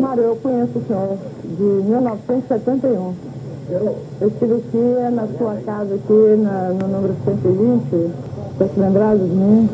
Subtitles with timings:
[0.00, 3.14] Mário, eu conheço o senhor de 1971.
[3.70, 7.84] Eu estive aqui na sua casa, aqui na, no número 120.
[8.58, 9.68] Você se lembrado de mim?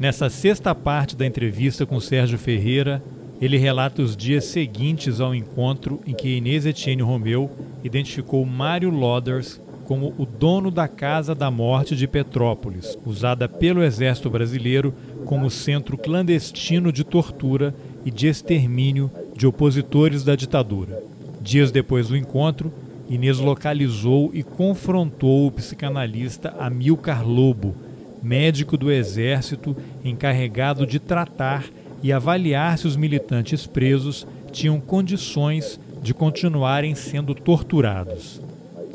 [0.00, 3.02] Nessa sexta parte da entrevista com Sérgio Ferreira,
[3.40, 7.50] ele relata os dias seguintes ao encontro em que Inês Etienne Romeu
[7.84, 14.28] identificou Mário Loders como o dono da Casa da Morte de Petrópolis, usada pelo Exército
[14.28, 14.92] Brasileiro
[15.24, 17.72] como centro clandestino de tortura
[18.04, 21.00] e de extermínio de opositores da ditadura.
[21.40, 22.72] Dias depois do encontro,
[23.08, 27.76] Inês localizou e confrontou o psicanalista Amilcar Lobo,
[28.20, 31.64] médico do Exército encarregado de tratar
[32.02, 38.40] e avaliar se os militantes presos tinham condições de continuarem sendo torturados.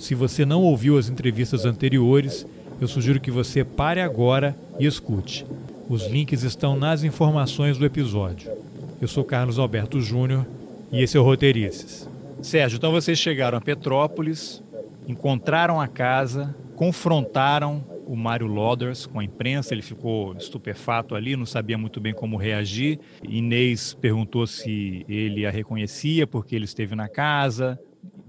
[0.01, 2.43] Se você não ouviu as entrevistas anteriores,
[2.81, 5.45] eu sugiro que você pare agora e escute.
[5.87, 8.51] Os links estão nas informações do episódio.
[8.99, 10.43] Eu sou Carlos Alberto Júnior
[10.91, 12.09] e esse é o Roteirices.
[12.41, 14.63] Sérgio, então vocês chegaram a Petrópolis,
[15.07, 21.45] encontraram a casa, confrontaram o Mário Loders com a imprensa, ele ficou estupefato ali, não
[21.45, 22.99] sabia muito bem como reagir.
[23.21, 27.79] Inês perguntou se ele a reconhecia porque ele esteve na casa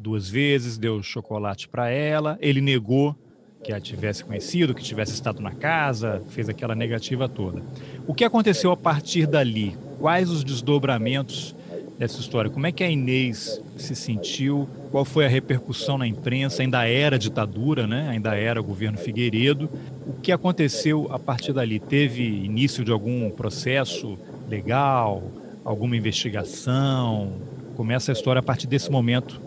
[0.03, 3.17] duas vezes, deu chocolate para ela, ele negou
[3.63, 7.63] que a tivesse conhecido, que tivesse estado na casa, fez aquela negativa toda.
[8.07, 9.77] O que aconteceu a partir dali?
[10.01, 11.55] Quais os desdobramentos
[11.97, 12.51] dessa história?
[12.51, 14.69] Como é que a Inês se sentiu?
[14.91, 16.63] Qual foi a repercussão na imprensa?
[16.63, 18.09] Ainda era ditadura, né?
[18.09, 19.71] Ainda era governo Figueiredo.
[20.09, 21.79] O que aconteceu a partir dali?
[21.79, 24.19] Teve início de algum processo
[24.49, 25.23] legal?
[25.65, 27.35] Alguma investigação?
[27.77, 29.41] Começa a história a partir desse momento.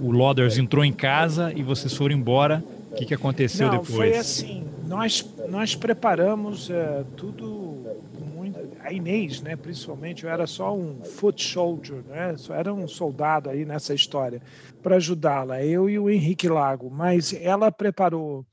[0.00, 2.62] O Loders entrou em casa e vocês foram embora.
[2.90, 3.96] O que, que aconteceu Não, depois?
[3.96, 4.66] Foi assim.
[4.86, 7.84] Nós, nós preparamos é, tudo
[8.34, 8.58] muito.
[8.80, 13.50] A Inês, né, principalmente, eu era só um foot soldier, né, só era um soldado
[13.50, 14.40] aí nessa história,
[14.82, 16.90] para ajudá-la, eu e o Henrique Lago.
[16.90, 18.46] Mas ela preparou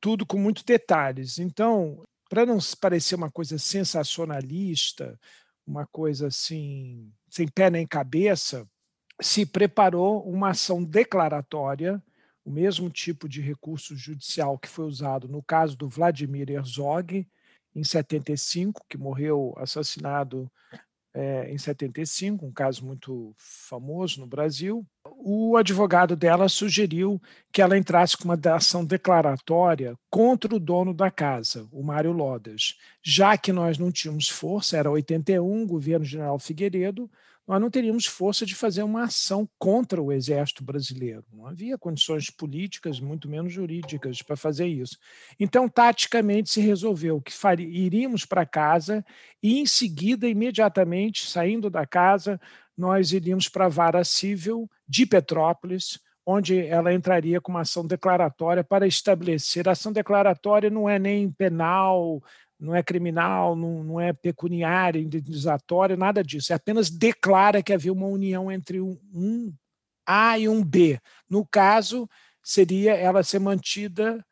[0.00, 1.38] tudo com muitos detalhes.
[1.38, 5.18] Então, para não parecer uma coisa sensacionalista,
[5.66, 8.66] uma coisa assim, sem pé nem cabeça,
[9.20, 12.02] se preparou uma ação declaratória,
[12.44, 17.26] o mesmo tipo de recurso judicial que foi usado no caso do Vladimir Herzog,
[17.74, 20.50] em 75, que morreu assassinado
[21.12, 24.86] é, em 75, um caso muito famoso no Brasil.
[25.04, 27.20] O advogado dela sugeriu
[27.52, 32.78] que ela entrasse com uma ação declaratória contra o dono da casa, o Mário Lodas.
[33.02, 37.10] Já que nós não tínhamos força, era 81, governo general Figueiredo,
[37.50, 41.24] nós não teríamos força de fazer uma ação contra o exército brasileiro.
[41.32, 44.96] Não havia condições políticas, muito menos jurídicas, para fazer isso.
[45.38, 47.32] Então, taticamente, se resolveu que
[47.64, 49.04] iríamos para casa
[49.42, 52.40] e, em seguida, imediatamente, saindo da casa,
[52.78, 58.62] nós iríamos para a vara civil de Petrópolis, onde ela entraria com uma ação declaratória
[58.62, 59.68] para estabelecer.
[59.68, 62.22] A ação declaratória não é nem penal,
[62.60, 66.52] não é criminal, não, não é pecuniária, indenizatória, nada disso.
[66.52, 69.52] É apenas declara que havia uma união entre um, um
[70.06, 71.00] A e um B.
[71.28, 72.08] No caso,
[72.42, 74.24] seria ela ser mantida,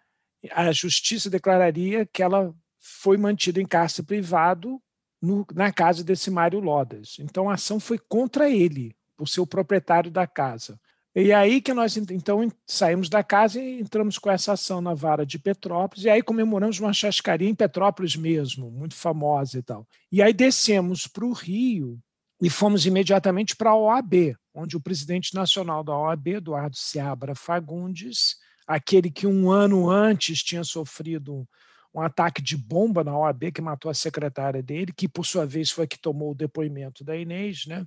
[0.53, 4.81] a justiça declararia que ela foi mantida em cárcere privado
[5.21, 7.17] no, na casa desse Mário Lodas.
[7.19, 10.79] Então a ação foi contra ele, por ser o proprietário da casa.
[11.21, 15.27] E aí que nós então saímos da casa e entramos com essa ação na vara
[15.27, 19.85] de Petrópolis, e aí comemoramos uma chascaria em Petrópolis mesmo, muito famosa e tal.
[20.13, 21.99] E aí descemos para o Rio
[22.41, 28.37] e fomos imediatamente para a OAB, onde o presidente nacional da OAB, Eduardo Seabra Fagundes,
[28.65, 31.45] aquele que um ano antes tinha sofrido
[31.93, 35.69] um ataque de bomba na OAB que matou a secretária dele, que por sua vez
[35.69, 37.85] foi que tomou o depoimento da Inês, né?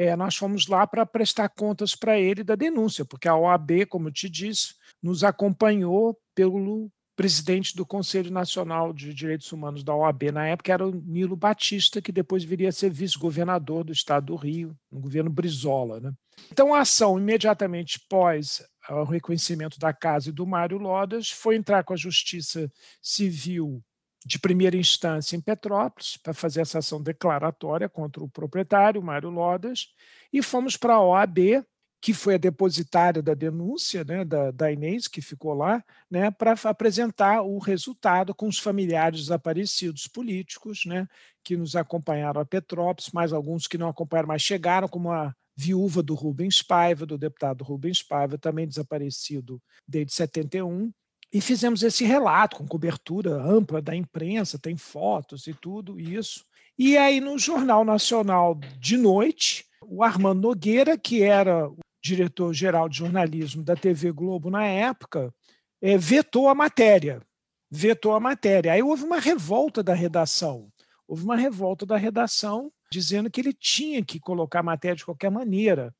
[0.00, 4.08] É, nós fomos lá para prestar contas para ele da denúncia, porque a OAB, como
[4.08, 10.32] eu te disse, nos acompanhou pelo presidente do Conselho Nacional de Direitos Humanos da OAB,
[10.32, 14.36] na época era o Nilo Batista, que depois viria a ser vice-governador do estado do
[14.36, 16.00] Rio, no governo Brizola.
[16.00, 16.12] Né?
[16.50, 21.84] Então, a ação, imediatamente pós o reconhecimento da casa e do Mário Lodas, foi entrar
[21.84, 22.72] com a Justiça
[23.02, 23.84] Civil
[24.24, 29.88] de primeira instância em Petrópolis para fazer essa ação declaratória contra o proprietário, Mário Lodas,
[30.32, 31.64] e fomos para a OAB,
[32.02, 36.54] que foi a depositária da denúncia né, da, da Inês, que ficou lá, né, para
[36.64, 41.06] apresentar o resultado com os familiares desaparecidos políticos, né,
[41.44, 46.02] que nos acompanharam a Petrópolis, mais alguns que não acompanharam, mas chegaram, como a viúva
[46.02, 50.90] do Rubens Paiva, do deputado Rubens Paiva, também desaparecido desde 71,
[51.32, 56.44] e fizemos esse relato com cobertura ampla da imprensa, tem fotos e tudo isso.
[56.78, 62.98] E aí, no Jornal Nacional de noite, o Armando Nogueira, que era o diretor-geral de
[62.98, 65.32] jornalismo da TV Globo na época,
[65.80, 67.22] é, vetou a matéria.
[67.70, 68.72] Vetou a matéria.
[68.72, 70.68] Aí houve uma revolta da redação.
[71.06, 75.30] Houve uma revolta da redação dizendo que ele tinha que colocar a matéria de qualquer
[75.30, 75.94] maneira.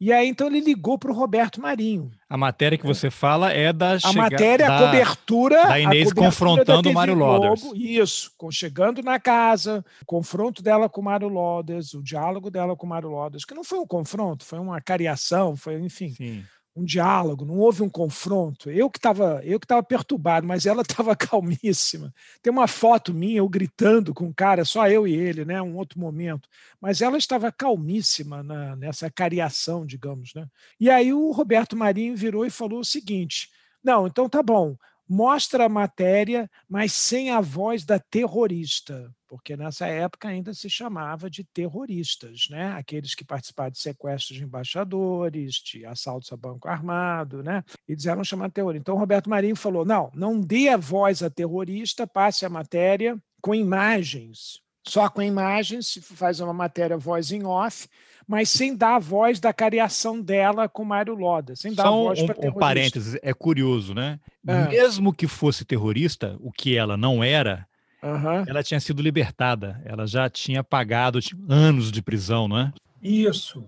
[0.00, 2.10] E aí, então, ele ligou para o Roberto Marinho.
[2.28, 5.62] A matéria que você fala é da A matéria, da, a cobertura.
[5.66, 7.62] Da Inês cobertura confrontando o Mário Loders.
[7.74, 12.86] Isso, chegando na casa, o confronto dela com o Mário Loders, o diálogo dela com
[12.86, 16.10] o Mário Loders, que não foi um confronto, foi uma cariação, foi, enfim.
[16.10, 16.44] Sim
[16.76, 18.70] um diálogo, não houve um confronto.
[18.70, 22.12] Eu que estava, eu que estava perturbado, mas ela estava calmíssima.
[22.42, 25.76] Tem uma foto minha eu gritando com o cara, só eu e ele, né, um
[25.76, 26.48] outro momento.
[26.80, 30.46] Mas ela estava calmíssima na, nessa cariação, digamos, né?
[30.80, 33.50] E aí o Roberto Marinho virou e falou o seguinte:
[33.82, 34.76] "Não, então tá bom
[35.08, 41.28] mostra a matéria, mas sem a voz da terrorista, porque nessa época ainda se chamava
[41.28, 42.72] de terroristas, né?
[42.72, 47.62] aqueles que participaram de sequestros de embaixadores, de assaltos a banco armado, né?
[47.88, 48.78] e eram chamados de.
[48.78, 53.54] Então, Roberto Marinho falou: não, não dê a voz à terrorista, passe a matéria com
[53.54, 54.63] imagens.
[54.86, 57.88] Só com imagens, se faz uma matéria voz em off,
[58.28, 61.90] mas sem dar a voz da cariação dela com Mário Loda, sem dar Só a
[61.90, 64.20] voz um, para um parênteses, é curioso, né?
[64.46, 64.68] É.
[64.68, 67.66] Mesmo que fosse terrorista, o que ela não era,
[68.02, 68.44] uhum.
[68.46, 72.72] ela tinha sido libertada, ela já tinha pagado anos de prisão, não é?
[73.02, 73.66] Isso.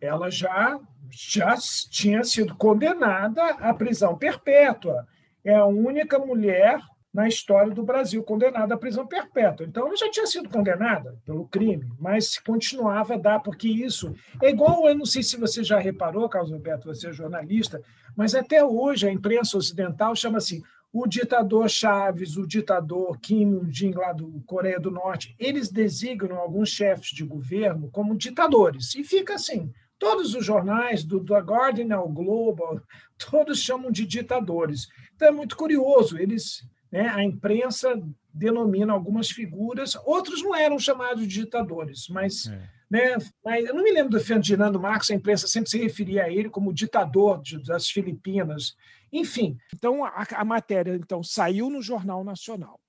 [0.00, 0.78] Ela já,
[1.10, 1.56] já
[1.90, 5.06] tinha sido condenada à prisão perpétua.
[5.44, 6.80] É a única mulher
[7.16, 9.64] na história do Brasil, condenada à prisão perpétua.
[9.64, 14.50] Então, ela já tinha sido condenada pelo crime, mas continuava a dar, porque isso é
[14.50, 17.80] igual, eu não sei se você já reparou, Carlos Roberto, você é jornalista,
[18.14, 23.98] mas até hoje a imprensa ocidental chama assim o ditador Chaves, o ditador Kim Jong-un
[23.98, 28.94] lá do Coreia do Norte, eles designam alguns chefes de governo como ditadores.
[28.94, 32.82] E fica assim, todos os jornais, do The Guardian ao Globo,
[33.30, 34.86] todos chamam de ditadores.
[35.14, 36.62] Então é muito curioso, eles
[36.96, 37.10] né?
[37.10, 38.02] A imprensa
[38.32, 42.70] denomina algumas figuras, outros não eram chamados de ditadores, mas, é.
[42.90, 46.30] né, mas eu não me lembro do Ferdinando Marcos, a imprensa sempre se referia a
[46.30, 48.74] ele como ditador de, das Filipinas.
[49.12, 52.80] Enfim, então a, a, matéria então saiu no Jornal Nacional.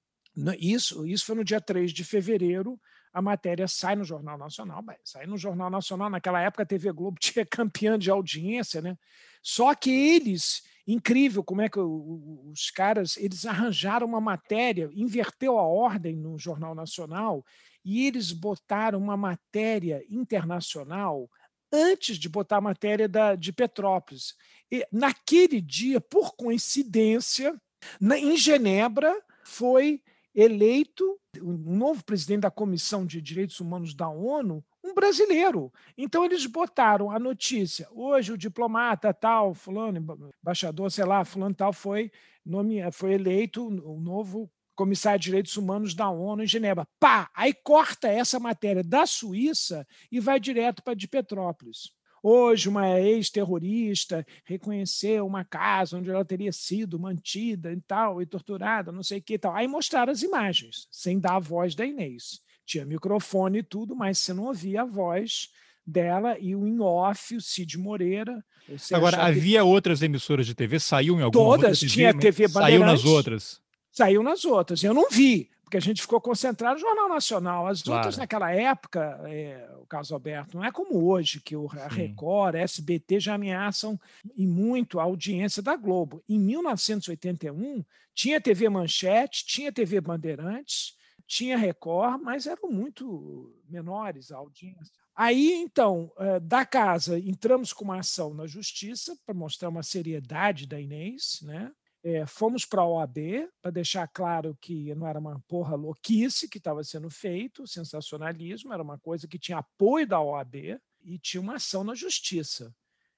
[0.57, 2.79] Isso, isso foi no dia 3 de fevereiro,
[3.11, 7.19] a matéria sai no Jornal Nacional, sai no Jornal Nacional, naquela época a TV Globo
[7.19, 8.97] tinha campeã de audiência, né?
[9.41, 15.63] Só que eles incrível como é que os caras eles arranjaram uma matéria, inverteu a
[15.63, 17.45] ordem no Jornal Nacional
[17.83, 21.29] e eles botaram uma matéria internacional
[21.71, 24.35] antes de botar a matéria da, de Petrópolis.
[24.71, 27.59] E, naquele dia, por coincidência,
[27.99, 29.13] na, em Genebra,
[29.43, 30.01] foi
[30.33, 35.71] eleito um novo presidente da Comissão de Direitos Humanos da ONU, um brasileiro.
[35.97, 37.87] Então eles botaram a notícia.
[37.91, 39.97] Hoje o diplomata tal, fulano,
[40.41, 42.11] embaixador, sei lá, fulano tal foi
[42.45, 46.87] nome, foi eleito o novo comissário de direitos humanos da ONU em Genebra.
[46.99, 51.91] Pá, aí corta essa matéria da Suíça e vai direto para de Petrópolis.
[52.21, 58.91] Hoje, uma ex-terrorista reconheceu uma casa onde ela teria sido mantida e tal, e torturada,
[58.91, 59.55] não sei o que e tal.
[59.55, 64.19] Aí mostraram as imagens, sem dar a voz da Inês tinha microfone e tudo, mas
[64.19, 65.49] você não ouvia a voz
[65.85, 68.43] dela e o em off, o Cid Moreira.
[68.91, 69.65] Agora, havia que...
[69.65, 70.79] outras emissoras de TV?
[70.79, 72.79] Saiu em alguma Todas, tinha TV Bandeirantes.
[72.79, 73.61] Saiu nas outras?
[73.89, 74.83] Saiu nas outras.
[74.83, 77.67] Eu não vi, porque a gente ficou concentrado no Jornal Nacional.
[77.67, 77.99] As claro.
[77.99, 82.55] outras, naquela época, é, o caso Alberto, não é como hoje, que o a Record,
[82.55, 83.97] a SBT já ameaçam
[84.35, 86.21] e muito a audiência da Globo.
[86.27, 87.83] Em 1981,
[88.13, 90.97] tinha TV Manchete, tinha TV Bandeirantes,
[91.27, 94.93] tinha Record, mas eram muito menores a audiência.
[95.13, 100.65] Aí, então, eh, da casa, entramos com uma ação na justiça para mostrar uma seriedade
[100.65, 101.71] da Inês, né?
[102.03, 106.59] É, fomos para a OAB para deixar claro que não era uma porra louquice que
[106.59, 111.55] estava sendo feito, sensacionalismo, era uma coisa que tinha apoio da OAB e tinha uma
[111.55, 112.73] ação na justiça.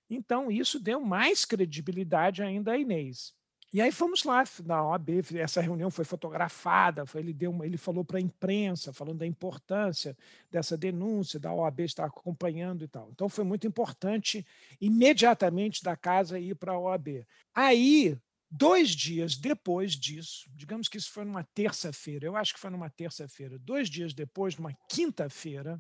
[0.10, 3.34] Então, isso deu mais credibilidade ainda à Inês.
[3.72, 7.78] E aí fomos lá na OAB, essa reunião foi fotografada, foi, ele, deu uma, ele
[7.78, 10.18] falou para a imprensa, falando da importância
[10.50, 13.10] dessa denúncia, da OAB estar acompanhando e tal.
[13.12, 14.44] Então foi muito importante,
[14.82, 17.28] imediatamente da casa, ir para a OAB.
[17.54, 18.18] Aí,
[18.50, 22.90] dois dias depois disso, digamos que isso foi numa terça-feira, eu acho que foi numa
[22.90, 25.80] terça-feira, dois dias depois, numa quinta-feira,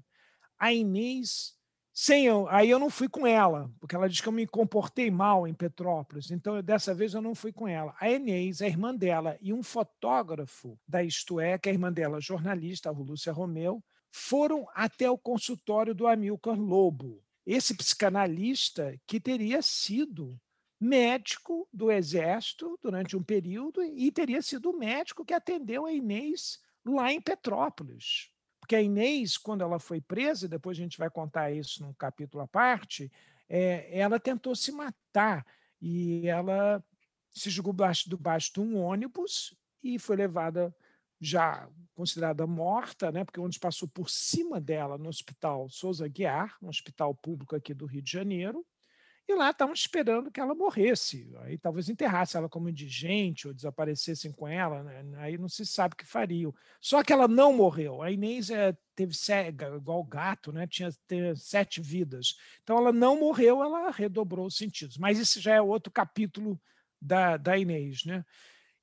[0.60, 1.58] a Inês
[1.93, 5.12] sem eu, aí eu não fui com ela, porque ela disse que eu me comportei
[5.12, 7.96] mal em Petrópolis, então dessa vez eu não fui com ela.
[8.00, 11.91] A Enês, a irmã dela, e um fotógrafo da Isto É, que é a irmã
[11.91, 19.19] dela, jornalista, a Lúcia Romeu, foram até o consultório do Amilcar Lobo, esse psicanalista que
[19.19, 20.39] teria sido
[20.79, 26.60] médico do Exército durante um período e teria sido o médico que atendeu a Inês
[26.86, 28.29] lá em Petrópolis.
[28.69, 31.91] Porque a Inês, quando ela foi presa, e depois a gente vai contar isso num
[31.91, 33.11] capítulo à parte,
[33.49, 35.43] é, ela tentou se matar
[35.81, 36.83] e ela
[37.31, 40.71] se jogou do baixo de um ônibus e foi levada
[41.19, 46.55] já considerada morta, né, porque o ônibus passou por cima dela no hospital Souza Guiar,
[46.61, 48.63] um hospital público aqui do Rio de Janeiro,
[49.31, 51.31] e lá estavam esperando que ela morresse.
[51.41, 55.03] Aí talvez enterrasse ela como indigente ou desaparecessem com ela, né?
[55.17, 56.53] aí não se sabe o que fariam.
[56.81, 58.01] Só que ela não morreu.
[58.01, 60.65] A Inês é, teve cega, igual gato, né?
[60.65, 60.89] tinha
[61.36, 62.36] sete vidas.
[62.63, 64.98] Então ela não morreu, ela redobrou os sentidos.
[64.98, 66.59] Mas isso já é outro capítulo
[67.00, 68.03] da, da Inês.
[68.05, 68.25] Né?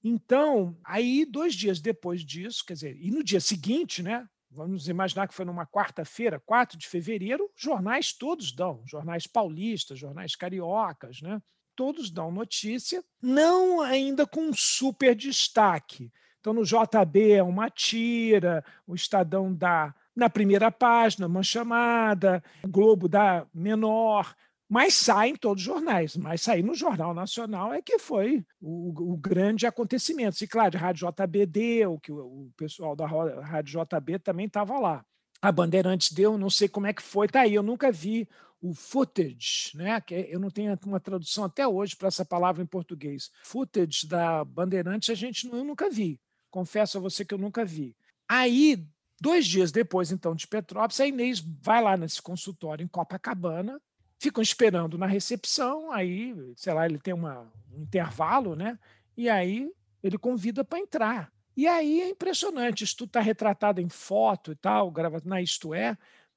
[0.03, 5.29] Então, aí, dois dias depois disso, quer dizer, e no dia seguinte, né, vamos imaginar
[5.29, 11.41] que foi numa quarta-feira, 4 de fevereiro, jornais todos dão, jornais paulistas, jornais cariocas, né?
[11.77, 16.11] todos dão notícia, não ainda com super destaque.
[16.41, 22.69] Então, no JB é uma tira, o Estadão dá na primeira página uma chamada, o
[22.69, 24.35] Globo dá menor,
[24.69, 29.13] mas sai em todos os jornais, mas sair no Jornal Nacional é que foi o,
[29.13, 30.43] o grande acontecimento.
[30.43, 34.79] E claro, a Rádio JB deu, que o, o pessoal da Rádio JB também estava
[34.79, 35.05] lá.
[35.41, 38.29] A Bandeirantes deu, não sei como é que foi, tá aí, eu nunca vi
[38.61, 40.01] o footage, né?
[40.01, 43.31] Que eu não tenho uma tradução até hoje para essa palavra em português.
[43.45, 46.21] Footage da Bandeirantes a gente eu nunca vi.
[46.51, 47.95] Confesso a você que eu nunca vi.
[48.29, 48.85] Aí,
[49.21, 53.81] dois dias depois, então, de Petrópolis, a Inês vai lá nesse consultório em Copacabana
[54.19, 58.79] ficam esperando na recepção, aí, sei lá, ele tem uma, um intervalo, né?
[59.17, 59.71] E aí
[60.03, 61.33] ele convida para entrar.
[61.57, 65.73] E aí é impressionante, isso tudo está retratado em foto e tal, gravado na Isto
[65.73, 65.97] É.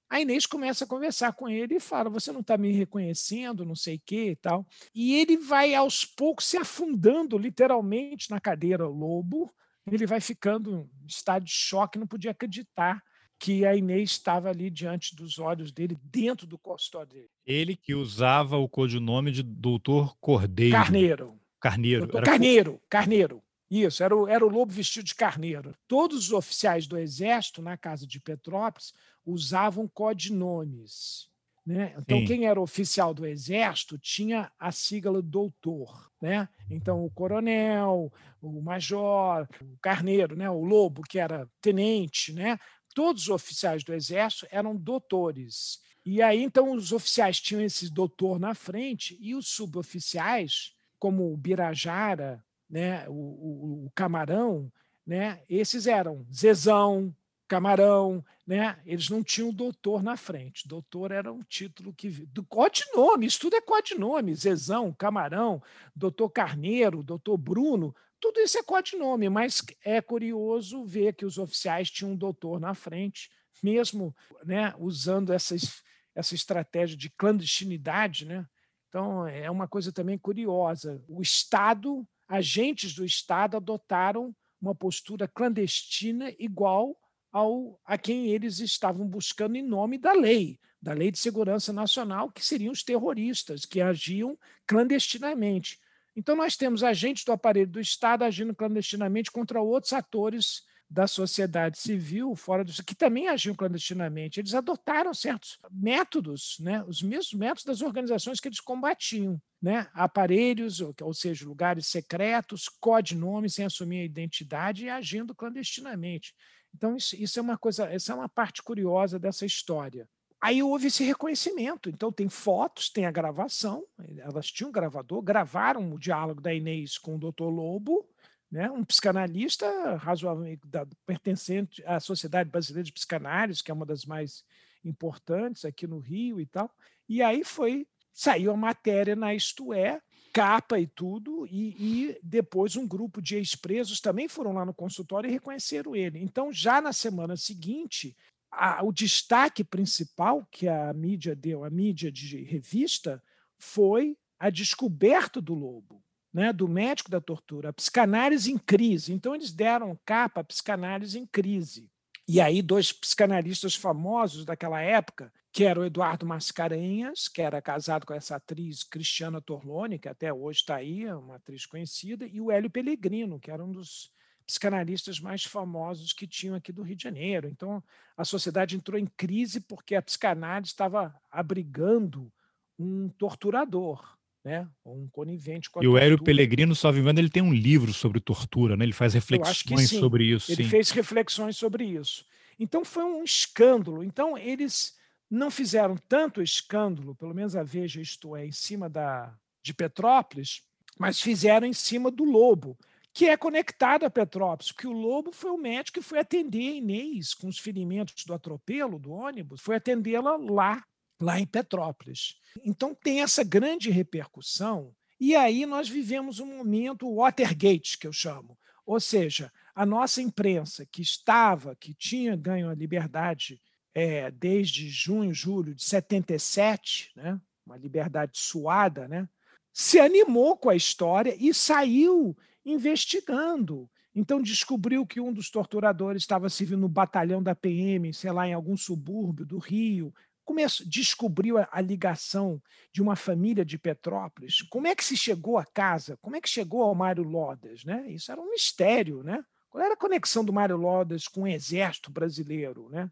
[0.09, 3.75] A Inês começa a conversar com ele e fala: Você não está me reconhecendo, não
[3.75, 4.65] sei o quê e tal.
[4.95, 9.53] E ele vai aos poucos se afundando literalmente na cadeira lobo.
[9.85, 13.03] Ele vai ficando em estado de choque, não podia acreditar
[13.39, 17.29] que a Inês estava ali diante dos olhos dele, dentro do consultório dele.
[17.45, 20.75] Ele que usava o codinome de Doutor Cordeiro.
[20.75, 21.39] Carneiro.
[21.59, 22.01] Carneiro.
[22.01, 23.41] Doutor Carneiro, Carneiro.
[23.71, 25.75] Isso, era o, era o lobo vestido de carneiro.
[25.87, 28.93] Todos os oficiais do Exército, na casa de Petrópolis,
[29.23, 31.29] usavam codinomes.
[31.63, 31.93] Né?
[31.99, 32.25] Então, Sim.
[32.25, 36.09] quem era oficial do Exército tinha a sigla doutor.
[36.19, 36.49] Né?
[36.67, 40.49] Então, o coronel, o major, o carneiro, né?
[40.49, 42.57] o lobo, que era tenente, né?
[42.93, 45.81] Todos os oficiais do Exército eram doutores.
[46.05, 51.37] E aí, então, os oficiais tinham esse doutor na frente e os suboficiais, como o
[51.37, 54.71] Birajara, né, o, o, o Camarão,
[55.05, 57.13] né, esses eram Zezão,
[57.49, 58.77] Camarão, né?
[58.85, 60.67] Eles não tinham doutor na frente.
[60.67, 62.07] Doutor era um título que.
[62.27, 64.35] Do codinome, isso tudo é codinome.
[64.35, 65.61] Zezão, Camarão,
[65.95, 71.89] doutor Carneiro, doutor Bruno, tudo isso é codinome, mas é curioso ver que os oficiais
[71.89, 73.29] tinham um doutor na frente,
[73.63, 75.81] mesmo né, usando essas,
[76.15, 78.25] essa estratégia de clandestinidade.
[78.25, 78.45] Né?
[78.87, 81.03] Então, é uma coisa também curiosa.
[81.07, 86.97] O Estado, agentes do Estado adotaram uma postura clandestina igual
[87.31, 92.31] ao, a quem eles estavam buscando em nome da lei, da Lei de Segurança Nacional,
[92.31, 95.79] que seriam os terroristas, que agiam clandestinamente.
[96.19, 101.77] Então, nós temos agentes do aparelho do Estado agindo clandestinamente contra outros atores da sociedade
[101.77, 104.37] civil fora do que também agiam clandestinamente.
[104.37, 110.81] Eles adotaram certos métodos, né, os mesmos métodos das organizações que eles combatiam, né, aparelhos,
[110.81, 116.35] ou, seja, lugares secretos, codinomes sem assumir a identidade e agindo clandestinamente.
[116.75, 120.05] Então isso, isso é uma coisa, essa é uma parte curiosa dessa história.
[120.41, 121.89] Aí houve esse reconhecimento.
[121.89, 123.85] Então, tem fotos, tem a gravação.
[124.17, 127.43] Elas tinham um gravador, gravaram o diálogo da Inês com o Dr.
[127.43, 128.07] Lobo,
[128.51, 134.05] né, um psicanalista razoavelmente da, pertencente à Sociedade Brasileira de Psicanálise, que é uma das
[134.05, 134.43] mais
[134.83, 136.71] importantes aqui no Rio e tal.
[137.07, 140.01] E aí foi saiu a matéria na Isto É,
[140.33, 145.27] capa e tudo, e, e depois um grupo de ex-presos também foram lá no consultório
[145.27, 146.19] e reconheceram ele.
[146.19, 148.15] Então, já na semana seguinte,
[148.51, 153.21] a, o destaque principal que a mídia deu, a mídia de revista,
[153.57, 156.03] foi a descoberta do lobo,
[156.33, 159.13] né, do médico da tortura, a psicanálise em crise.
[159.13, 161.89] Então, eles deram capa a psicanálise em crise.
[162.27, 168.05] E aí, dois psicanalistas famosos daquela época, que era o Eduardo Mascarenhas, que era casado
[168.05, 172.51] com essa atriz Cristiana Torlone, que até hoje está aí, uma atriz conhecida, e o
[172.51, 174.11] Hélio Pellegrino, que era um dos
[174.49, 177.47] psicanalistas mais famosos que tinham aqui do Rio de Janeiro.
[177.47, 177.83] Então,
[178.17, 182.31] a sociedade entrou em crise porque a psicanálise estava abrigando
[182.79, 184.67] um torturador, né?
[184.83, 188.19] um conivente com a E o Hélio Pellegrino, só engano, ele tem um livro sobre
[188.19, 188.85] tortura, né?
[188.85, 190.51] ele faz reflexões sobre isso.
[190.51, 190.69] Ele sim.
[190.69, 192.25] fez reflexões sobre isso.
[192.57, 194.03] Então, foi um escândalo.
[194.03, 194.97] Então, eles
[195.29, 200.63] não fizeram tanto escândalo, pelo menos a Veja, isto é, em cima da, de Petrópolis,
[200.97, 202.75] mas fizeram em cima do Lobo,
[203.19, 206.75] que é conectado a Petrópolis, porque o Lobo foi o médico que foi atender a
[206.75, 210.81] Inês com os ferimentos do atropelo do ônibus, foi atendê-la lá,
[211.21, 212.37] lá em Petrópolis.
[212.63, 218.57] Então tem essa grande repercussão, e aí nós vivemos um momento Watergate, que eu chamo,
[218.85, 223.61] ou seja, a nossa imprensa que estava, que tinha ganho a liberdade
[223.93, 229.27] é, desde junho, julho de 77, né, uma liberdade suada, né,
[229.73, 232.33] se animou com a história e saiu
[232.65, 233.89] investigando.
[234.13, 238.53] Então descobriu que um dos torturadores estava servindo no batalhão da PM, sei lá, em
[238.53, 240.13] algum subúrbio do Rio.
[240.43, 242.61] Começou, descobriu a, a ligação
[242.91, 244.61] de uma família de Petrópolis.
[244.63, 246.17] Como é que se chegou à casa?
[246.21, 247.83] Como é que chegou ao Mário Lodas?
[247.85, 248.11] Né?
[248.11, 249.21] Isso era um mistério.
[249.23, 249.43] Né?
[249.69, 252.89] Qual era a conexão do Mário Lodas com o exército brasileiro?
[252.89, 253.09] Né?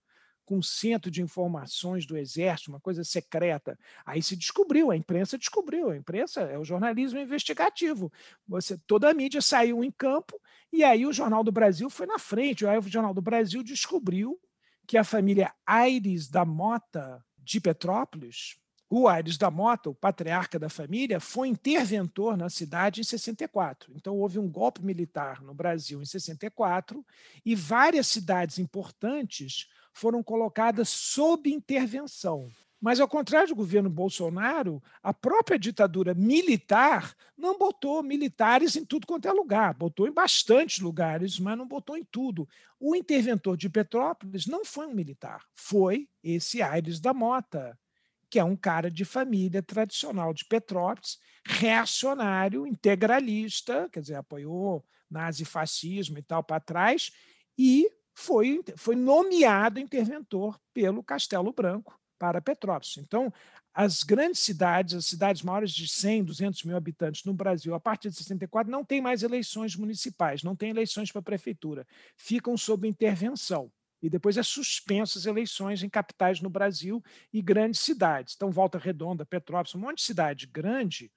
[0.48, 3.78] Com o centro de informações do Exército, uma coisa secreta.
[4.06, 8.10] Aí se descobriu, a imprensa descobriu, a imprensa é o jornalismo investigativo.
[8.48, 10.40] Você, toda a mídia saiu em campo
[10.72, 12.66] e aí o Jornal do Brasil foi na frente.
[12.66, 14.40] Aí o Jornal do Brasil descobriu
[14.88, 18.58] que a família Aires da Mota de Petrópolis,
[18.90, 23.92] o Aires da Mota, o patriarca da família, foi interventor na cidade em 64.
[23.96, 27.06] Então houve um golpe militar no Brasil em 64
[27.46, 32.50] e várias cidades importantes foram colocadas sob intervenção.
[32.80, 39.08] Mas, ao contrário do governo Bolsonaro, a própria ditadura militar não botou militares em tudo
[39.08, 39.74] quanto é lugar.
[39.74, 42.48] Botou em bastantes lugares, mas não botou em tudo.
[42.80, 47.78] O interventor de Petrópolis não foi um militar, foi esse Aires da Mota,
[48.30, 56.18] que é um cara de família tradicional de Petrópolis, reacionário, integralista, quer dizer, apoiou nazifascismo
[56.18, 57.12] e tal para trás,
[57.58, 62.98] e foi, foi nomeado interventor pelo Castelo Branco para Petrópolis.
[62.98, 63.32] Então,
[63.74, 68.10] as grandes cidades, as cidades maiores de 100, 200 mil habitantes no Brasil, a partir
[68.10, 71.86] de 64, não tem mais eleições municipais, não tem eleições para a prefeitura,
[72.16, 73.72] ficam sob intervenção.
[74.02, 78.36] E depois é suspenso as eleições em capitais no Brasil e grandes cidades.
[78.36, 81.12] Então, Volta Redonda, Petrópolis, um monte de cidade grande,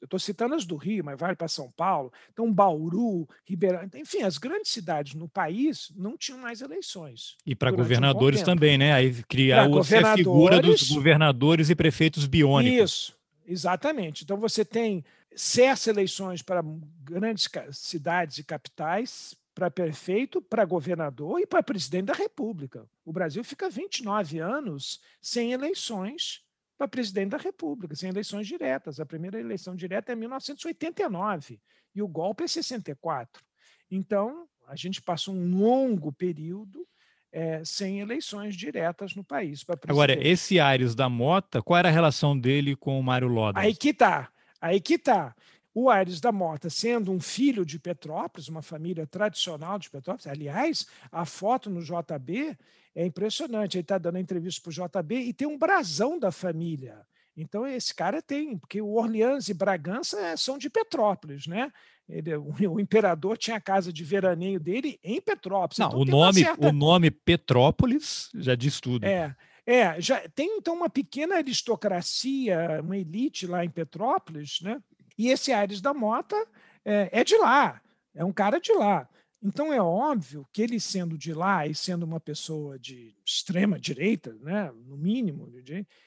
[0.00, 2.12] eu estou citando as do Rio, mas vale para São Paulo.
[2.30, 7.36] Então, Bauru, Ribeirão, enfim, as grandes cidades no país não tinham mais eleições.
[7.46, 8.92] E para governadores um também, né?
[8.92, 12.90] Aí criar a figura dos governadores e prefeitos biônicos.
[12.90, 14.24] Isso, exatamente.
[14.24, 15.02] Então, você tem
[15.34, 16.62] cessa eleições para
[17.02, 22.86] grandes cidades e capitais, para prefeito, para governador e para presidente da República.
[23.02, 26.42] O Brasil fica 29 anos sem eleições
[26.76, 29.00] para presidente da República, sem eleições diretas.
[29.00, 31.58] A primeira eleição direta é 1989
[31.94, 33.42] e o golpe é 64.
[33.90, 36.86] Então, a gente passou um longo período
[37.32, 39.64] é, sem eleições diretas no país.
[39.88, 43.64] Agora, esse Aires da Mota, qual era a relação dele com o Mário Lodas?
[43.64, 44.28] Aí que está.
[44.60, 45.34] Aí que está.
[45.78, 50.86] O Aires da Mota, sendo um filho de Petrópolis, uma família tradicional de Petrópolis, aliás,
[51.12, 52.56] a foto no JB
[52.94, 53.76] é impressionante.
[53.76, 57.06] Ele está dando entrevista para o JB e tem um brasão da família.
[57.36, 61.70] Então, esse cara tem, porque o Orleans e Bragança é, são de Petrópolis, né?
[62.08, 65.76] Ele, o, o, imperador tinha a casa de veraneio dele em Petrópolis.
[65.76, 66.68] Não, então, o, nome, certa...
[66.68, 69.04] o nome Petrópolis já diz tudo.
[69.04, 69.36] É,
[69.66, 74.80] é, já tem então uma pequena aristocracia, uma elite lá em Petrópolis, né?
[75.18, 76.36] E esse Aires da Mota
[76.84, 77.80] é, é de lá,
[78.14, 79.08] é um cara de lá.
[79.42, 84.34] Então é óbvio que ele sendo de lá e sendo uma pessoa de extrema direita,
[84.40, 85.52] né, no mínimo,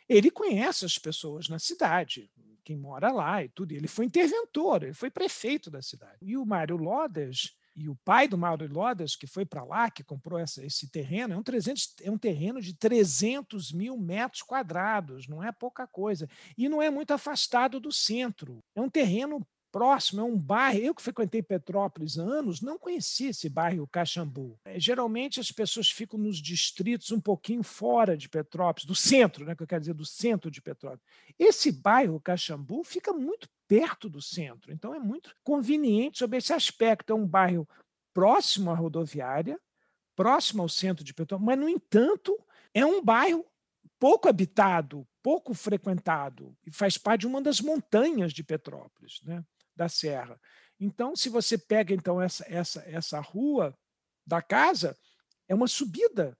[0.08, 2.30] ele conhece as pessoas na cidade,
[2.64, 3.72] quem mora lá e tudo.
[3.72, 6.18] Ele foi interventor, ele foi prefeito da cidade.
[6.22, 10.04] E o Mário Lodas e o pai do Mauro Lodas, que foi para lá, que
[10.04, 15.28] comprou essa, esse terreno, é um, 300, é um terreno de 300 mil metros quadrados,
[15.28, 16.28] não é pouca coisa.
[16.58, 18.60] E não é muito afastado do centro.
[18.76, 20.80] É um terreno próximo, é um bairro.
[20.80, 24.60] Eu que frequentei Petrópolis há anos, não conhecia esse bairro Caxambu.
[24.66, 29.56] É, geralmente as pessoas ficam nos distritos um pouquinho fora de Petrópolis, do centro, né,
[29.56, 31.04] que eu quero dizer, do centro de Petrópolis.
[31.38, 37.14] Esse bairro Caxambu fica muito perto do centro, então é muito conveniente sobre esse aspecto.
[37.14, 37.66] É um bairro
[38.14, 39.58] próximo à rodoviária,
[40.16, 42.38] próximo ao centro de Petrópolis, mas, no entanto,
[42.74, 43.46] é um bairro
[43.98, 49.22] pouco habitado, pouco frequentado, e faz parte de uma das montanhas de Petrópolis.
[49.24, 49.42] Né?
[49.80, 50.40] da serra.
[50.78, 53.74] Então, se você pega então essa, essa, essa rua
[54.28, 54.96] da casa,
[55.48, 56.38] é uma subida.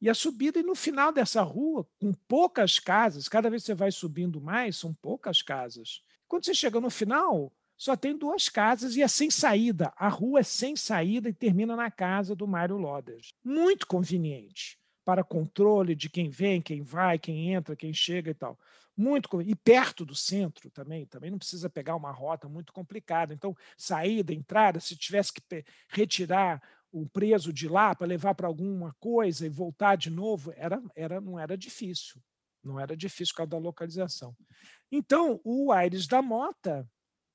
[0.00, 3.74] E a subida, e no final dessa rua, com poucas casas, cada vez que você
[3.74, 6.02] vai subindo mais, são poucas casas.
[6.32, 9.92] Quando você chega no final, só tem duas casas e é sem saída.
[9.94, 13.34] A rua é sem saída e termina na casa do Mário Lodas.
[13.44, 18.58] Muito conveniente para controle de quem vem, quem vai, quem entra, quem chega e tal
[18.96, 23.34] muito e perto do centro também, também não precisa pegar uma rota muito complicada.
[23.34, 28.94] Então, saída, entrada, se tivesse que retirar o preso de lá para levar para alguma
[28.98, 32.22] coisa e voltar de novo, era, era não era difícil.
[32.62, 34.34] Não era difícil por causa da localização.
[34.92, 36.88] Então, o Aires da Mota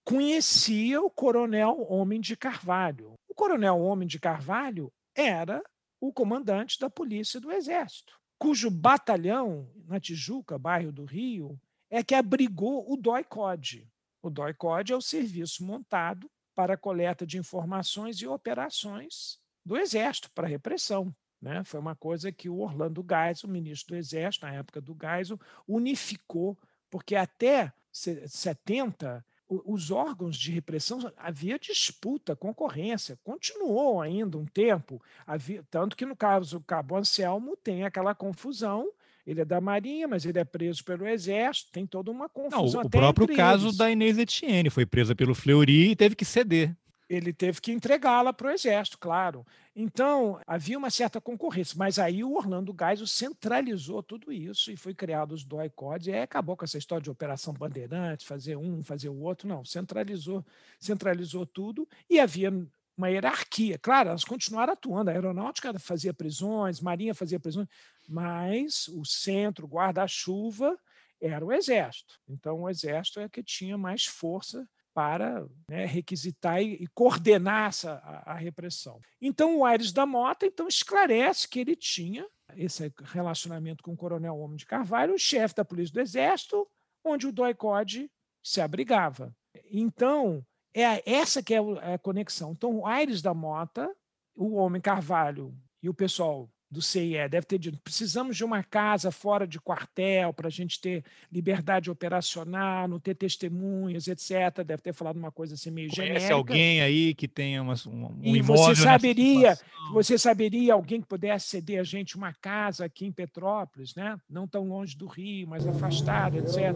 [0.06, 3.16] conhecia o Coronel Homem de Carvalho.
[3.28, 5.62] O Coronel Homem de Carvalho era
[6.00, 12.16] o comandante da Polícia do Exército cujo batalhão, na Tijuca, bairro do Rio, é que
[12.16, 13.90] abrigou o DOI-CODE.
[14.22, 20.32] O DOI-CODE é o serviço montado para a coleta de informações e operações do Exército
[20.32, 21.14] para repressão.
[21.42, 21.64] Né?
[21.64, 26.58] Foi uma coisa que o Orlando Geisel, ministro do Exército, na época do Geisel, unificou,
[26.90, 35.64] porque até 70 os órgãos de repressão havia disputa, concorrência, continuou ainda um tempo, havia,
[35.72, 38.90] tanto que no caso do Cabo Anselmo tem aquela confusão.
[39.26, 42.82] Ele é da Marinha, mas ele é preso pelo Exército, tem toda uma confusão.
[42.82, 43.78] Não, o próprio caso eles.
[43.78, 46.76] da Inês Etienne foi presa pelo Fleury e teve que ceder
[47.10, 49.46] ele teve que entregá-la para o exército, claro.
[49.76, 54.94] Então, havia uma certa concorrência, mas aí o Orlando Geisel centralizou tudo isso e foi
[54.94, 59.10] criado os DOI Codes, e acabou com essa história de operação bandeirante, fazer um, fazer
[59.10, 60.46] o outro, não, centralizou,
[60.80, 62.52] centralizou tudo e havia
[62.98, 63.78] uma hierarquia.
[63.78, 67.68] Claro, elas continuaram atuando, a aeronáutica fazia prisões, marinha fazia prisões,
[68.10, 70.78] mas o centro, guarda-chuva,
[71.22, 72.20] era o exército.
[72.28, 74.68] Então, o exército é que tinha mais força
[74.98, 79.00] para né, requisitar e, e, coordenar essa, a, a, repressão.
[79.22, 84.36] Então, o Aires da Mota então, esclarece que ele tinha esse relacionamento com o coronel
[84.40, 86.68] Homem de Carvalho, o chefe da Polícia do Exército,
[87.06, 88.10] onde o DOI-CODE
[88.44, 89.32] se abrigava.
[89.72, 92.54] Então, é essa que é, é a conexão.
[92.54, 93.96] Então, o Aires da Mota,
[94.36, 99.12] o Homem Carvalho e o pessoal do CIE deve ter dito: precisamos de uma casa
[99.12, 104.64] fora de quartel para a gente ter liberdade operacional, não ter testemunhas, etc.
[104.66, 106.34] Deve ter falado uma coisa assim meio Conhece genérica.
[106.34, 109.58] alguém aí que tenha uma, um, e imóvel você saberia,
[109.94, 114.18] você saberia alguém que pudesse ceder a gente uma casa aqui em Petrópolis, né?
[114.30, 116.76] Não tão longe do Rio, mas afastado, etc.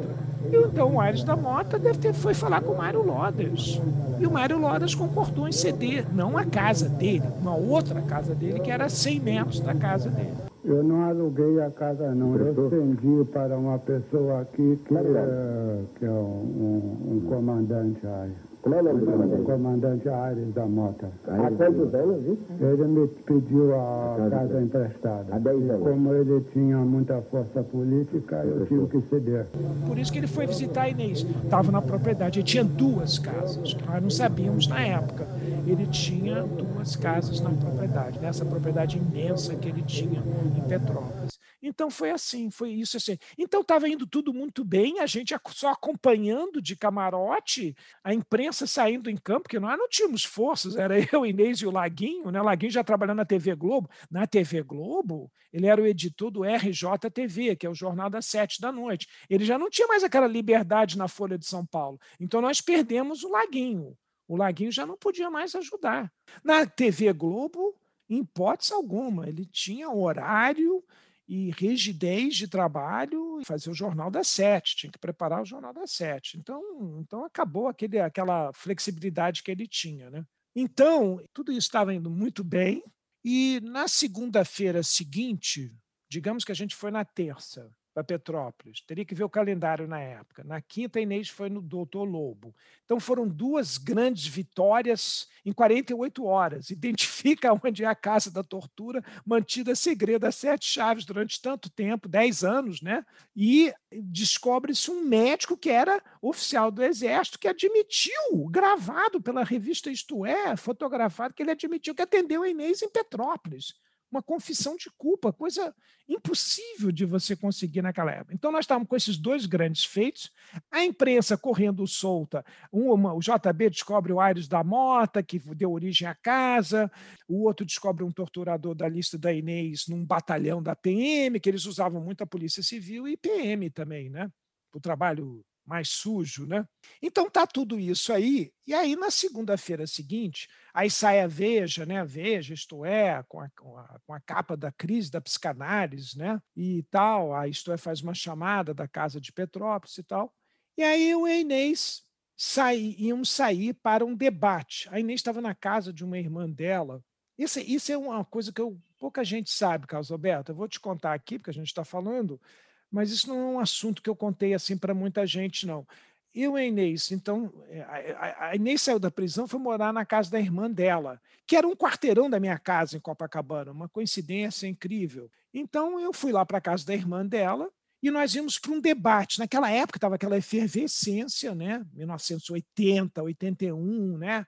[0.52, 3.80] E então o Aires da Mota deve ter foi falar com o Mário Lodas.
[4.20, 8.60] E o Mário Lodas concordou em ceder não a casa dele, uma outra casa dele
[8.60, 10.34] que era 100 metros da casa dele.
[10.64, 12.36] Eu não aluguei a casa, não.
[12.36, 18.32] Eu vendi para uma pessoa aqui que, é, que é um, um comandante aí.
[18.62, 19.44] Como é o nome do comandante?
[19.44, 21.10] Comandante Aires da Mota.
[21.28, 22.46] Há quantos anos isso?
[22.60, 25.36] Ele me pediu a, a casa, casa emprestada.
[25.36, 25.88] Há 10 anos.
[25.88, 29.48] Como ele tinha muita força política, eu tive que ceder.
[29.88, 31.26] Por isso que ele foi visitar a Inês.
[31.44, 32.38] Estava na propriedade.
[32.40, 35.28] Ele tinha duas casas, que nós não sabíamos na época.
[35.66, 40.22] Ele tinha duas casas na propriedade, nessa propriedade imensa que ele tinha
[40.56, 41.21] em Petrópolis.
[41.62, 43.18] Então foi assim, foi isso assim.
[43.38, 49.10] Então estava indo tudo muito bem, a gente só acompanhando de camarote, a imprensa saindo
[49.10, 52.42] em campo, porque nós não tínhamos forças, era eu, Inês e o Laguinho, né?
[52.42, 53.90] O Laguinho já trabalhando na TV Globo.
[54.10, 58.60] Na TV Globo, ele era o editor do RJTV, que é o jornal das sete
[58.60, 59.08] da noite.
[59.30, 62.00] Ele já não tinha mais aquela liberdade na Folha de São Paulo.
[62.20, 63.98] Então nós perdemos o Laguinho.
[64.28, 66.12] O Laguinho já não podia mais ajudar.
[66.44, 67.76] Na TV Globo,
[68.10, 70.84] em hipótese alguma, ele tinha horário
[71.32, 75.72] e rigidez de trabalho e fazer o jornal das sete, tinha que preparar o jornal
[75.72, 76.38] das sete.
[76.38, 76.62] Então,
[77.00, 80.10] então acabou aquele, aquela flexibilidade que ele tinha.
[80.10, 80.26] Né?
[80.54, 82.84] Então, tudo isso estava indo muito bem,
[83.24, 85.74] e na segunda-feira seguinte,
[86.10, 88.82] digamos que a gente foi na terça, para Petrópolis.
[88.82, 90.44] Teria que ver o calendário na época.
[90.44, 92.56] Na quinta, Inês foi no Doutor Lobo.
[92.86, 96.70] Então foram duas grandes vitórias em 48 horas.
[96.70, 102.08] Identifica onde é a casa da tortura, mantida segredo a sete chaves durante tanto tempo,
[102.08, 103.06] 10 anos, né?
[103.36, 110.26] E descobre-se um médico que era oficial do Exército que admitiu, gravado pela revista Isto
[110.26, 113.74] É, fotografado, que ele admitiu que atendeu a Inês em Petrópolis
[114.12, 115.74] uma confissão de culpa, coisa
[116.08, 118.34] impossível de você conseguir naquela época.
[118.34, 120.30] Então, nós estávamos com esses dois grandes feitos,
[120.70, 122.44] a imprensa correndo solta.
[122.72, 126.92] Uma, o JB descobre o Aires da Mota, que deu origem à casa,
[127.28, 131.66] o outro descobre um torturador da lista da Inês num batalhão da PM, que eles
[131.66, 134.30] usavam muito a Polícia Civil e PM também, né?
[134.74, 136.68] O trabalho mais sujo, né?
[137.02, 138.52] Então tá tudo isso aí.
[138.68, 142.02] E aí na segunda-feira seguinte, aí sai a Veja, né?
[142.02, 146.18] A Veja, isto é, com a, com a, com a capa da crise da psicanálise,
[146.18, 146.42] né?
[146.54, 150.34] E tal, a isto é faz uma chamada da casa de Petrópolis e tal.
[150.78, 152.04] E aí o Inês
[152.36, 154.90] sai, iam sair para um debate.
[154.92, 157.02] A Inês estava na casa de uma irmã dela.
[157.38, 160.52] Isso, isso é uma coisa que eu, pouca gente sabe, Carlos Alberto.
[160.52, 162.42] Eu vou te contar aqui, porque a gente está falando
[162.92, 165.88] mas isso não é um assunto que eu contei assim para muita gente, não.
[166.34, 170.32] Eu e a Inês, então, é, a, Inês saiu da prisão, foi morar na casa
[170.32, 175.30] da irmã dela, que era um quarteirão da minha casa em Copacabana, uma coincidência incrível.
[175.54, 177.70] Então, eu fui lá para a casa da irmã dela,
[178.02, 179.40] e nós íamos para um debate.
[179.40, 181.86] Naquela época estava aquela efervescência, né?
[181.94, 184.46] 1980, 81, né?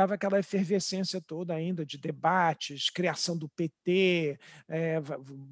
[0.00, 5.02] Estava aquela efervescência toda ainda de debates, criação do PT, é, eh,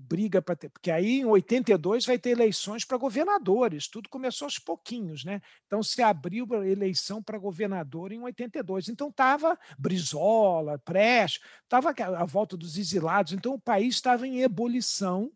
[0.09, 0.71] briga para ter.
[0.71, 5.43] Porque aí em 82 vai ter eleições para governadores, tudo começou aos pouquinhos, né?
[5.67, 8.89] Então se abriu a eleição para governador em 82.
[8.89, 13.35] Então estava Brizola, Prestes, estava a volta dos exilados.
[13.35, 15.31] Então o país estava em ebulição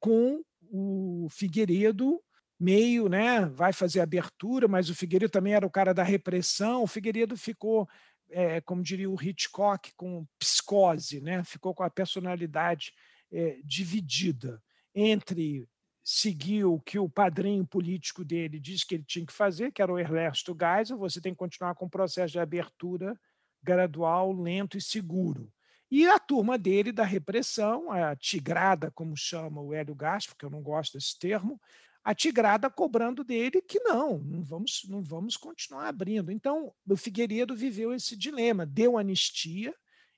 [0.00, 2.18] com o Figueiredo
[2.58, 6.82] meio, né, vai fazer abertura, mas o Figueiredo também era o cara da repressão.
[6.82, 7.88] O Figueiredo ficou
[8.34, 11.44] é, como diria o Hitchcock, com psicose, né?
[11.44, 12.92] ficou com a personalidade
[13.32, 14.60] é, dividida
[14.92, 15.68] entre
[16.02, 19.92] seguir o que o padrinho político dele disse que ele tinha que fazer, que era
[19.92, 23.18] o Ernesto Geisel, você tem que continuar com o processo de abertura
[23.62, 25.50] gradual, lento e seguro.
[25.90, 30.50] E a turma dele da repressão, a tigrada, como chama o Hélio Gaspar, que eu
[30.50, 31.58] não gosto desse termo,
[32.04, 36.30] a Tigrada cobrando dele que não, não vamos, não vamos continuar abrindo.
[36.30, 39.74] Então, o Figueiredo viveu esse dilema, deu anistia,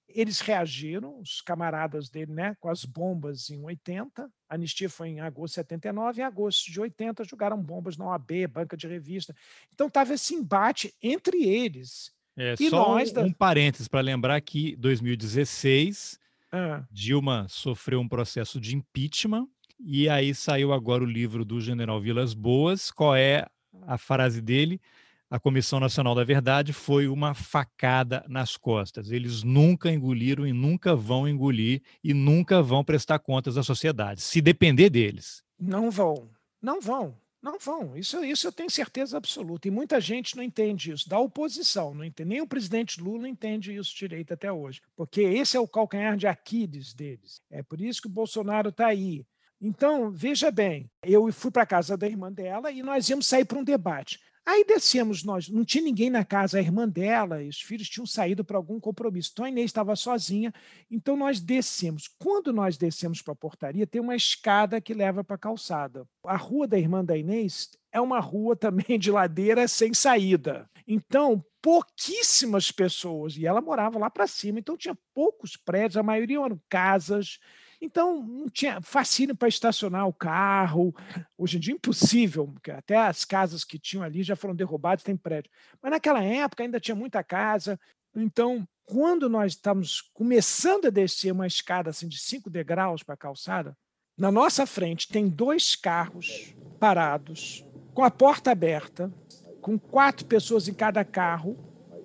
[0.08, 5.20] eles reagiram, os camaradas dele, né, com as bombas em 80, a anistia foi em
[5.20, 9.34] agosto de 79, em agosto de 80 jogaram bombas na OAB, banca de revista.
[9.72, 12.12] Então estava esse embate entre eles.
[12.36, 13.22] É, e só nós, um, da...
[13.22, 16.18] um parênteses para lembrar que 2016
[16.52, 16.84] ah.
[16.90, 22.34] Dilma sofreu um processo de impeachment e aí saiu agora o livro do General Vilas
[22.34, 22.90] Boas.
[22.90, 23.46] Qual é
[23.86, 24.80] a frase dele?
[25.28, 29.10] A Comissão Nacional da Verdade foi uma facada nas costas.
[29.10, 34.40] Eles nunca engoliram e nunca vão engolir e nunca vão prestar contas à sociedade, se
[34.40, 35.42] depender deles.
[35.58, 36.30] Não vão,
[36.62, 37.16] não vão.
[37.42, 39.68] Não vão, isso, isso eu tenho certeza absoluta.
[39.68, 42.30] E muita gente não entende isso, da oposição, não entende.
[42.30, 46.26] nem o presidente Lula entende isso direito até hoje, porque esse é o calcanhar de
[46.26, 47.40] Aquiles deles.
[47.48, 49.24] É por isso que o Bolsonaro está aí.
[49.60, 53.44] Então, veja bem, eu fui para a casa da irmã dela e nós íamos sair
[53.44, 54.20] para um debate.
[54.46, 58.06] Aí descemos nós, não tinha ninguém na casa, a irmã dela e os filhos tinham
[58.06, 59.30] saído para algum compromisso.
[59.32, 60.54] Então a Inês estava sozinha,
[60.88, 62.06] então nós descemos.
[62.16, 66.06] Quando nós descemos para a portaria, tem uma escada que leva para a calçada.
[66.24, 70.70] A rua da irmã da Inês é uma rua também de ladeira sem saída.
[70.86, 76.38] Então, pouquíssimas pessoas, e ela morava lá para cima, então tinha poucos prédios, a maioria
[76.38, 77.40] eram casas
[77.80, 80.94] então, não tinha fascínio para estacionar o carro.
[81.36, 85.16] Hoje em dia, impossível, porque até as casas que tinham ali já foram derrubadas, tem
[85.16, 85.50] prédio.
[85.82, 87.78] Mas naquela época ainda tinha muita casa.
[88.14, 93.18] Então, quando nós estamos começando a descer uma escada assim, de cinco degraus para a
[93.18, 93.76] calçada,
[94.16, 99.12] na nossa frente tem dois carros parados, com a porta aberta,
[99.60, 101.58] com quatro pessoas em cada carro,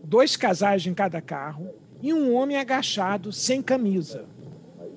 [0.03, 1.69] dois casais em cada carro,
[2.01, 4.27] e um homem agachado, sem camisa.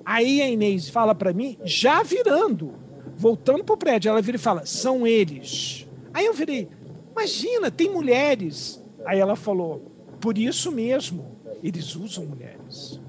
[0.05, 2.73] Aí a Inês fala para mim, já virando,
[3.17, 5.87] voltando pro prédio, ela vira e fala: são eles.
[6.13, 6.69] Aí eu virei:
[7.11, 8.83] imagina, tem mulheres.
[9.05, 9.91] Aí ela falou:
[10.21, 11.25] por isso mesmo,
[11.63, 13.01] eles usam mulheres.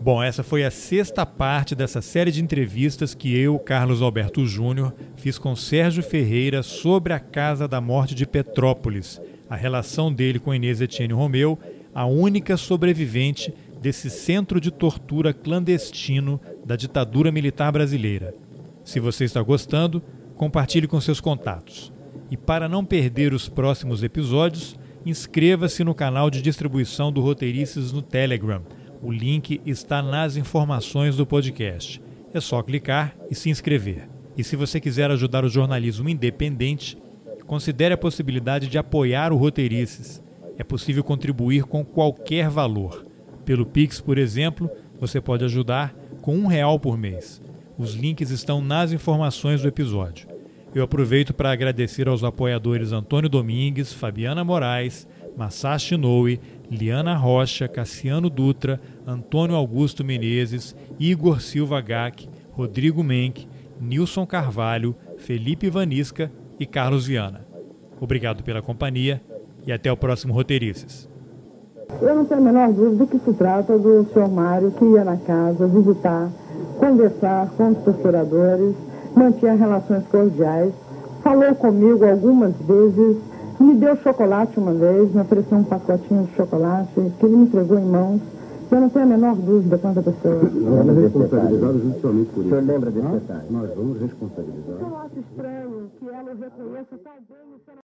[0.00, 4.92] Bom, essa foi a sexta parte dessa série de entrevistas que eu, Carlos Alberto Júnior,
[5.16, 10.54] fiz com Sérgio Ferreira sobre a Casa da Morte de Petrópolis, a relação dele com
[10.54, 11.58] Inês Etienne Romeu,
[11.94, 13.54] a única sobrevivente
[13.84, 18.34] desse centro de tortura clandestino da ditadura militar brasileira.
[18.82, 20.02] Se você está gostando,
[20.36, 21.92] compartilhe com seus contatos.
[22.30, 28.00] E para não perder os próximos episódios, inscreva-se no canal de distribuição do Roteirices no
[28.00, 28.62] Telegram.
[29.02, 32.00] O link está nas informações do podcast.
[32.32, 34.08] É só clicar e se inscrever.
[34.34, 36.96] E se você quiser ajudar o jornalismo independente,
[37.46, 40.22] considere a possibilidade de apoiar o Roteirices.
[40.56, 43.12] É possível contribuir com qualquer valor.
[43.44, 47.42] Pelo Pix, por exemplo, você pode ajudar com um real por mês.
[47.76, 50.28] Os links estão nas informações do episódio.
[50.74, 58.30] Eu aproveito para agradecer aos apoiadores Antônio Domingues, Fabiana Moraes, Masashi Inoue, Liana Rocha, Cassiano
[58.30, 63.46] Dutra, Antônio Augusto Menezes, Igor Silva Gac, Rodrigo Menck,
[63.80, 67.46] Nilson Carvalho, Felipe Vanisca e Carlos Viana.
[68.00, 69.22] Obrigado pela companhia
[69.66, 71.08] e até o próximo Roteirices.
[72.00, 75.16] Eu não tenho a menor dúvida que se trata do senhor Mário que ia na
[75.16, 76.28] casa visitar,
[76.78, 78.74] conversar com os torturadores
[79.16, 80.72] mantinha relações cordiais,
[81.22, 83.16] falou comigo algumas vezes,
[83.60, 87.78] me deu chocolate uma vez, me ofereceu um pacotinho de chocolate que ele me entregou
[87.78, 88.20] em mãos.
[88.70, 90.42] Eu não tenho a menor dúvida quanto a pessoa.
[90.42, 92.46] Nós vamos responsabilizar judicialmente por isso.
[92.46, 93.46] O senhor lembra desse detalhe?
[93.50, 94.76] Nós vamos responsabilizar.
[94.80, 97.83] Eu acho estranho que ela reconheça talvez